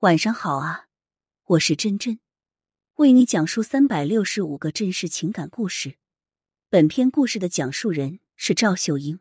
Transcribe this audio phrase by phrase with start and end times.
[0.00, 0.88] 晚上好啊，
[1.44, 2.20] 我是真真，
[2.96, 5.96] 为你讲述三百六十五个真实情感故事。
[6.68, 9.20] 本篇故事的讲述人是赵秀英，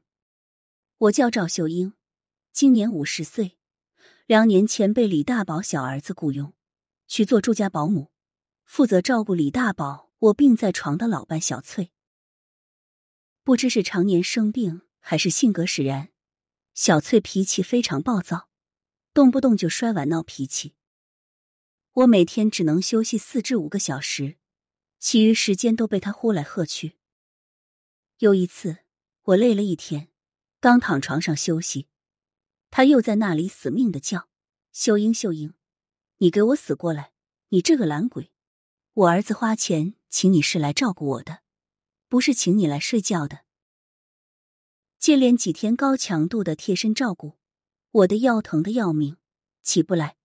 [0.97, 1.93] 我叫赵秀英，
[2.51, 3.57] 今年五十岁。
[4.25, 6.53] 两年前被李大宝小儿子雇佣
[7.07, 8.11] 去做住家保姆，
[8.65, 11.93] 负责照顾李大宝卧病在床的老伴小翠。
[13.45, 16.09] 不知是常年生病，还是性格使然，
[16.73, 18.49] 小翠脾气非常暴躁。
[19.15, 20.75] 动不动就摔碗闹脾气，
[21.93, 24.35] 我每天只能休息四至五个小时，
[24.99, 26.97] 其余时间都被他呼来喝去。
[28.17, 28.79] 有一次，
[29.21, 30.09] 我累了一天，
[30.59, 31.87] 刚躺床上休息，
[32.69, 34.27] 他又在那里死命的叫
[34.73, 35.53] ：“秀英，秀英，
[36.17, 37.13] 你给我死过来！
[37.49, 38.33] 你这个懒鬼！
[38.95, 41.39] 我儿子花钱请你是来照顾我的，
[42.09, 43.45] 不是请你来睡觉的。”
[44.99, 47.37] 接连几天高强度的贴身照顾。
[47.95, 49.15] 我的腰疼的要命，
[49.61, 50.17] 起不来。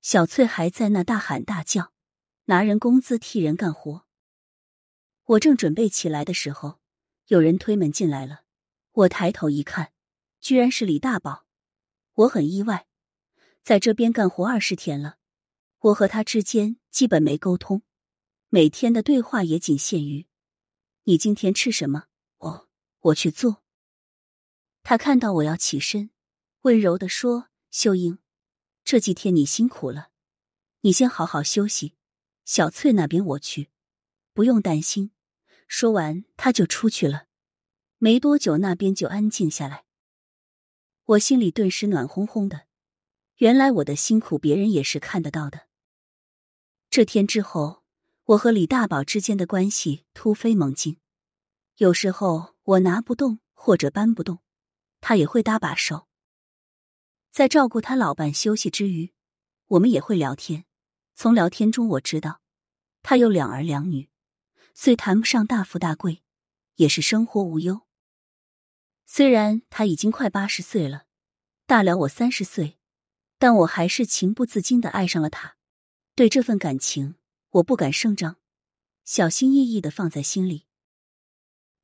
[0.00, 1.92] 小翠还在那大喊大叫，
[2.46, 4.06] 拿人工资替人干活。
[5.24, 6.80] 我正准备起来的时候，
[7.26, 8.44] 有人推门进来了。
[8.92, 9.92] 我抬头一看，
[10.40, 11.44] 居然是李大宝。
[12.14, 12.86] 我很意外，
[13.62, 15.18] 在这边干活二十天了，
[15.80, 17.82] 我和他之间基本没沟通，
[18.48, 20.26] 每天的对话也仅限于
[21.04, 22.06] ：“你今天吃什么？”
[22.40, 22.68] 哦，
[23.00, 23.62] 我去做。
[24.82, 26.08] 他看到我要起身。
[26.62, 28.20] 温柔的说：“秀英，
[28.84, 30.10] 这几天你辛苦了，
[30.82, 31.96] 你先好好休息。
[32.44, 33.70] 小翠那边我去，
[34.32, 35.10] 不用担心。”
[35.66, 37.26] 说完，他就出去了。
[37.98, 39.86] 没多久，那边就安静下来。
[41.04, 42.66] 我心里顿时暖烘烘的。
[43.38, 45.66] 原来我的辛苦，别人也是看得到的。
[46.90, 47.82] 这天之后，
[48.24, 50.98] 我和李大宝之间的关系突飞猛进。
[51.78, 54.38] 有时候我拿不动或者搬不动，
[55.00, 56.06] 他也会搭把手。
[57.32, 59.14] 在照顾他老伴休息之余，
[59.68, 60.66] 我们也会聊天。
[61.14, 62.42] 从聊天中我知道，
[63.02, 64.10] 他有两儿两女，
[64.74, 66.22] 虽谈不上大富大贵，
[66.74, 67.86] 也是生活无忧。
[69.06, 71.06] 虽然他已经快八十岁了，
[71.64, 72.78] 大了我三十岁，
[73.38, 75.56] 但我还是情不自禁的爱上了他。
[76.14, 77.14] 对这份感情，
[77.48, 78.36] 我不敢声张，
[79.06, 80.66] 小心翼翼的放在心里。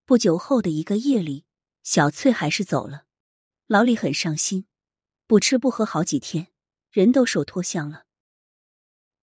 [0.04, 1.46] 不久后的一个夜里，
[1.82, 3.06] 小翠还是走了，
[3.66, 4.66] 老李很伤心。
[5.28, 6.48] 不吃不喝好几天，
[6.90, 8.06] 人都瘦脱相了。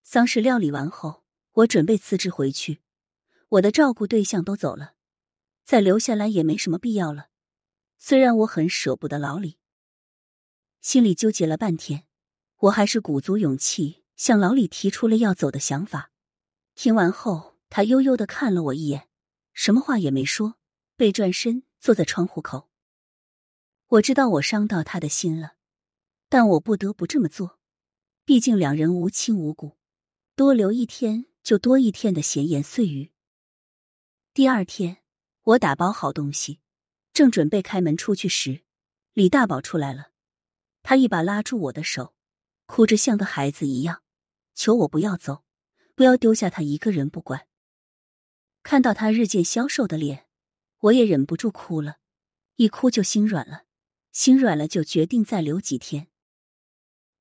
[0.04, 1.24] 丧事料理完后，
[1.54, 2.84] 我准备辞职回去。
[3.50, 4.94] 我的照顾对象都走了，
[5.64, 7.30] 再留下来也没什么必要了。
[7.98, 9.58] 虽然我很舍不得老李，
[10.80, 12.06] 心里纠结了半天，
[12.58, 16.12] 我还是鼓足勇气向老李提出了要走的想法。
[16.76, 19.10] 听完后，他悠悠的看了我一眼，
[19.54, 20.60] 什么话也没说，
[20.96, 22.70] 背转身坐在窗户口。
[23.88, 25.55] 我知道我伤到他的心了。
[26.38, 27.62] 但我不得不这么做，
[28.26, 29.78] 毕竟两人无亲无故，
[30.36, 33.14] 多留一天就多一天的闲言碎语。
[34.34, 34.98] 第二天，
[35.44, 36.60] 我打包好东西，
[37.14, 38.66] 正准备开门出去时，
[39.14, 40.12] 李大宝出来了。
[40.84, 42.14] 他一把拉住我的手，
[42.66, 44.04] 哭着像个孩子一样，
[44.54, 45.46] 求我不要走，
[45.96, 47.48] 不要丢下他一个人不管。
[48.62, 50.28] 看到他日渐消瘦的脸，
[50.80, 52.00] 我也忍不住哭了，
[52.58, 53.64] 一哭就心软了，
[54.12, 56.10] 心软了就决定再留几天。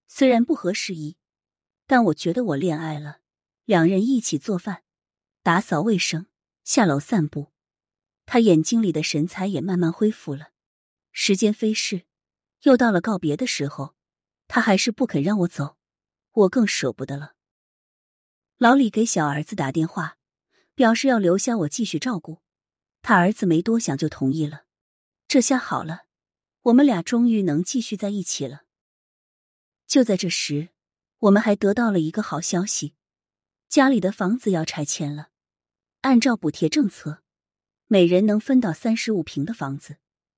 [0.07, 1.17] 虽然不合时宜，
[1.87, 3.21] 但我觉得我恋爱了。
[3.65, 4.83] 两人一起做饭、
[5.43, 6.27] 打扫卫生、
[6.65, 7.53] 下楼散步，
[8.27, 10.51] 他眼睛里的神采也慢慢恢复了。
[11.13, 12.03] 时间飞逝，
[12.65, 13.95] 又到了告别的时候，
[14.49, 15.79] 他还是不肯让我走，
[16.33, 17.35] 我更舍不得了。
[18.59, 20.19] 老李给小儿子打电话，
[20.75, 22.43] 表示要留下我继续照顾，
[23.01, 24.65] 他儿子没多想就同意了。
[25.27, 26.03] 这下好了，
[26.65, 28.64] 我们俩终于能继续在一起了。
[29.87, 30.71] 就在这时，
[31.19, 32.95] 我们还得到了一个好消息：
[33.69, 35.31] 家里的房子要拆迁了。
[36.01, 37.23] 按照补贴政策，
[37.87, 39.97] 每人能分到三十五平的房子。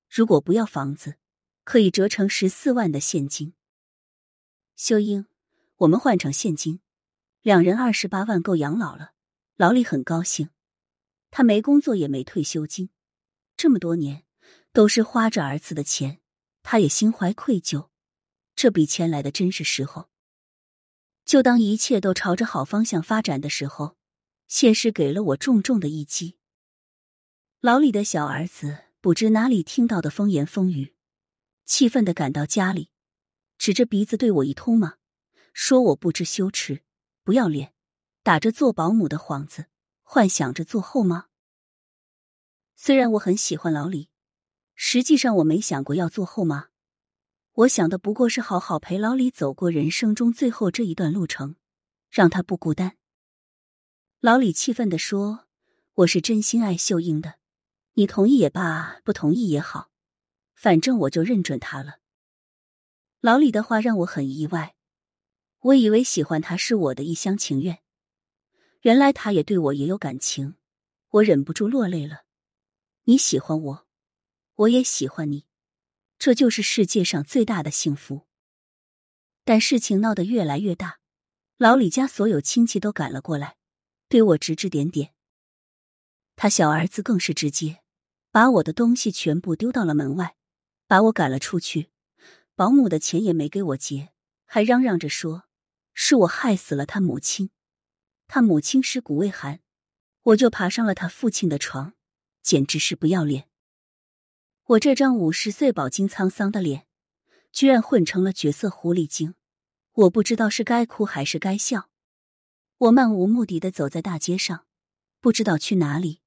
[0.09, 1.15] 如果不要房子，
[1.63, 3.53] 可以折成十四万的现金。
[4.75, 5.25] 秀英，
[5.77, 6.79] 我们换成现金，
[7.41, 9.13] 两人二十八万够养老了。
[9.55, 10.49] 老李很高兴，
[11.31, 12.89] 他没工作也没退休金，
[13.57, 14.23] 这么多年
[14.71, 16.21] 都是花着儿子的钱，
[16.61, 17.89] 他也心怀愧疚。
[18.57, 20.09] 这笔钱来的真是时候。
[21.23, 23.95] 就当一切都朝着好方向发展的时候，
[24.47, 26.39] 现实给了我重重的一击。
[27.59, 30.95] 老李的小儿子不知哪里听到的风言风语，
[31.65, 32.89] 气愤的赶到家里，
[33.59, 34.95] 指着鼻子对我一通骂，
[35.53, 36.81] 说我不知羞耻、
[37.23, 37.75] 不要脸，
[38.23, 39.67] 打着做保姆的幌子，
[40.01, 41.27] 幻想着做后妈。
[42.75, 44.09] 虽然我很喜欢老李，
[44.73, 46.69] 实际上我没想过要做后妈。
[47.57, 51.55] 我想的不过是好好陪老李走过人生中最后这一段路程，
[52.11, 52.97] 让他不孤单。
[54.19, 55.47] 老李气愤的说
[55.95, 57.39] ：“我是真心爱秀英的，
[57.93, 59.89] 你同意也罢，不同意也好，
[60.53, 61.97] 反正我就认准他了。”
[63.21, 64.75] 老李的话让我很意外，
[65.61, 67.79] 我以为喜欢他是我的一厢情愿，
[68.81, 70.53] 原来他也对我也有感情，
[71.09, 72.25] 我忍不住落泪了。
[73.05, 73.87] 你喜欢我，
[74.53, 75.46] 我也喜欢你。
[76.19, 78.27] 这就是世界上最大的幸福。
[79.43, 80.99] 但事情闹得越来越大，
[81.57, 83.55] 老李家所有亲戚都赶了过来，
[84.09, 85.13] 对我指指点点。
[86.35, 87.81] 他小儿子更是直接，
[88.31, 90.35] 把我的东西全部丢到了门外，
[90.85, 91.89] 把我赶了出去。
[92.55, 94.09] 保姆的钱也没给我结，
[94.45, 95.43] 还嚷嚷着说
[95.93, 97.51] 是我害死了他母亲。
[98.27, 99.61] 他母亲尸骨未寒，
[100.23, 101.93] 我就爬上了他父亲的床，
[102.41, 103.46] 简直是不要脸。
[104.67, 106.87] 我这张五十岁饱经沧桑的脸，
[107.53, 109.33] 居然混成了绝色狐狸精，
[109.93, 111.89] 我不知道是该哭还是该笑。
[112.79, 114.65] 我漫无目的的走在大街上，
[115.21, 116.19] 不知道去哪里。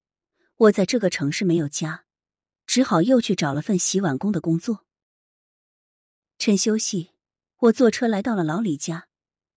[0.57, 2.07] 我在这个城市没有家，
[2.65, 4.87] 只好又去找了份洗碗工的工作。
[6.39, 7.11] 趁休息，
[7.59, 9.09] 我坐车来到了老李家，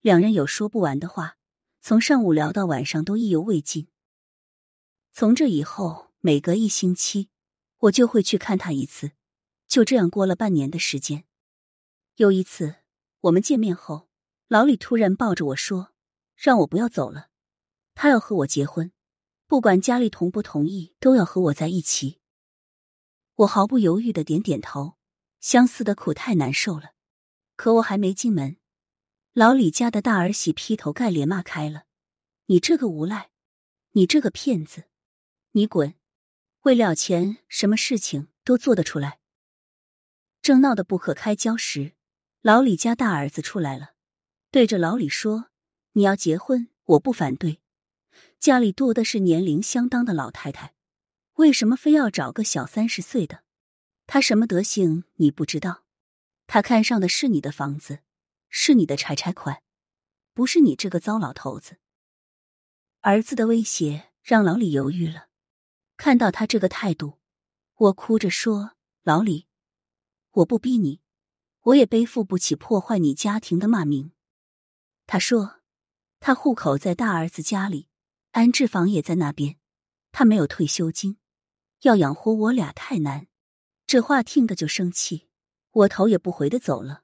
[0.01, 1.37] 两人有说不完的话，
[1.79, 3.87] 从上午聊到晚上都意犹未尽。
[5.13, 7.29] 从这以后，每隔一星期。
[7.83, 9.11] 我就会去看他一次，
[9.67, 11.25] 就这样过了半年的时间。
[12.15, 12.75] 有一次
[13.21, 14.07] 我们见面后，
[14.47, 15.93] 老李突然抱着我说
[16.37, 17.29] ：“让我不要走了，
[17.93, 18.93] 他要和我结婚，
[19.47, 22.19] 不管家里同不同意，都要和我在一起。”
[23.35, 24.95] 我毫不犹豫的点点头。
[25.41, 26.93] 相思的苦太难受了，
[27.57, 28.55] 可我还没进门，
[29.33, 31.83] 老李家的大儿媳劈头盖脸骂开了
[32.47, 33.31] ：“你这个无赖，
[33.91, 34.85] 你这个骗子，
[35.51, 35.95] 你滚！”
[36.63, 39.19] 为了钱，什么事情都做得出来。
[40.41, 41.91] 正闹得不可开交时，
[42.41, 43.95] 老李家大儿子出来了，
[44.49, 45.49] 对着老李说
[45.91, 47.59] ：“你要结婚，我不反对。
[48.39, 50.73] 家里多的是年龄相当的老太太，
[51.33, 53.43] 为什么非要找个小三十岁的？
[54.07, 55.83] 他什么德行你不知道？
[56.47, 57.99] 他看上的是你的房子，
[58.47, 59.61] 是你的财产款，
[60.33, 61.75] 不是你这个糟老头子。”
[63.01, 65.27] 儿子的威胁让老李犹豫了。
[65.97, 67.19] 看到他这个态度，
[67.75, 68.71] 我哭着说
[69.03, 69.47] ：“老李，
[70.31, 71.01] 我不逼你，
[71.61, 74.11] 我也背负不起破坏你家庭的骂名。”
[75.07, 75.61] 他说
[76.19, 77.89] ：“他户口在大儿子家里，
[78.31, 79.57] 安置房也在那边，
[80.11, 81.17] 他没有退休金，
[81.81, 83.27] 要养活我俩太难。”
[83.85, 85.27] 这话听得就生气，
[85.71, 87.03] 我头也不回的走了。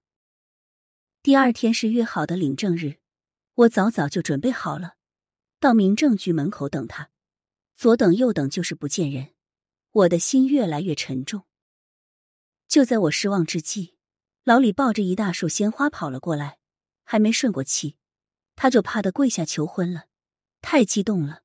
[1.21, 2.99] 第二天是约好的领证日，
[3.53, 4.95] 我早早就准备好了，
[5.59, 7.11] 到民政局门口等他。
[7.79, 9.29] 左等右等就是不见人，
[9.91, 11.45] 我的心越来越沉重。
[12.67, 13.95] 就在我失望之际，
[14.43, 16.59] 老李抱着一大束鲜花跑了过来，
[17.05, 17.95] 还没顺过气，
[18.57, 20.07] 他就怕的跪下求婚了，
[20.59, 21.43] 太激动了。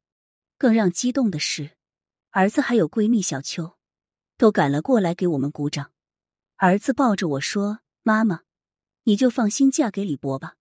[0.58, 1.76] 更让激动的是，
[2.30, 3.76] 儿子还有闺蜜小秋，
[4.36, 5.92] 都赶了过来给我们鼓掌。
[6.56, 8.40] 儿子抱着我说：“妈妈，
[9.04, 10.56] 你就放心嫁给李博吧，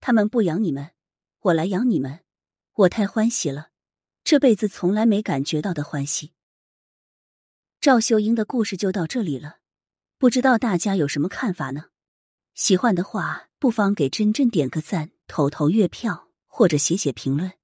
[0.00, 0.92] 他们不养你们，
[1.40, 2.20] 我来养你们。”
[2.72, 3.69] 我太欢喜了。
[4.30, 6.30] 这辈子从来没感觉到的欢喜。
[7.80, 9.56] 赵秀英的故事就到这里了，
[10.18, 11.86] 不知道大家有什么看法呢？
[12.54, 17.54] 喜欢的话，不妨给真真点个赞，投投月票，或者写写评论。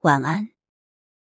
[0.00, 0.55] 晚安。